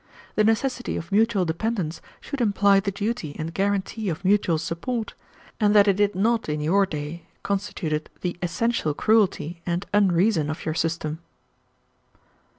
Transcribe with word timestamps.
The 0.33 0.43
necessity 0.43 0.97
of 0.97 1.11
mutual 1.11 1.45
dependence 1.45 2.01
should 2.21 2.41
imply 2.41 2.79
the 2.79 2.89
duty 2.89 3.35
and 3.37 3.53
guarantee 3.53 4.09
of 4.09 4.25
mutual 4.25 4.57
support; 4.57 5.13
and 5.59 5.75
that 5.75 5.87
it 5.87 5.97
did 5.97 6.15
not 6.15 6.49
in 6.49 6.59
your 6.59 6.87
day 6.87 7.27
constituted 7.43 8.09
the 8.21 8.35
essential 8.41 8.95
cruelty 8.95 9.61
and 9.63 9.85
unreason 9.93 10.49
of 10.49 10.65
your 10.65 10.73
system." 10.73 11.19